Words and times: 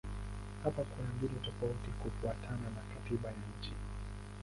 Hapa 0.63 0.83
kuna 0.83 1.09
mbinu 1.09 1.39
tofauti 1.39 1.89
kufuatana 1.91 2.69
na 2.75 2.81
katiba 2.95 3.29
ya 3.29 3.35
nchi. 3.35 3.73